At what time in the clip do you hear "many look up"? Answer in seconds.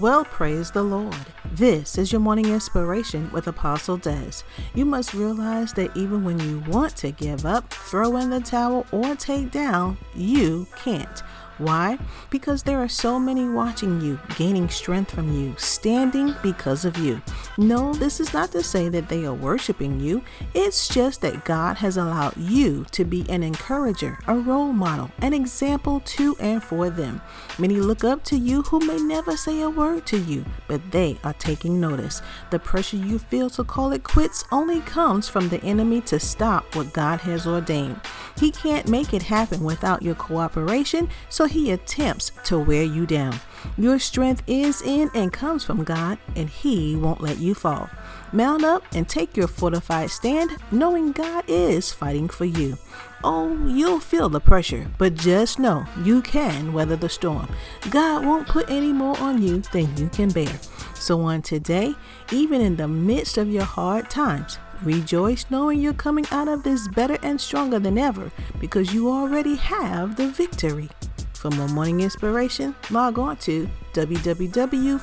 27.58-28.24